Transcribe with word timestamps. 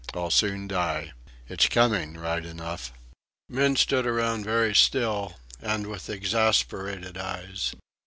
I'll 0.15 0.31
soon 0.31 0.67
die.... 0.67 1.11
It's 1.47 1.67
coming 1.67 2.15
right 2.17 2.43
enough!" 2.43 2.91
Men 3.47 3.75
stood 3.75 4.07
around 4.07 4.43
very 4.45 4.73
still 4.73 5.35
and 5.61 5.85
with 5.85 6.09
exasperated 6.09 7.19
eyes. 7.19 7.75